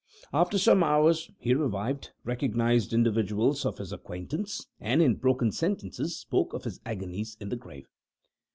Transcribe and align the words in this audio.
After 0.33 0.57
some 0.57 0.83
hours 0.83 1.29
he 1.37 1.53
revived, 1.53 2.09
recognized 2.23 2.91
individuals 2.91 3.67
of 3.67 3.77
his 3.77 3.93
acquaintance, 3.93 4.65
and, 4.79 4.99
in 4.99 5.13
broken 5.17 5.51
sentences 5.51 6.17
spoke 6.17 6.53
of 6.55 6.63
his 6.63 6.79
agonies 6.87 7.37
in 7.39 7.49
the 7.49 7.55
grave. 7.55 7.85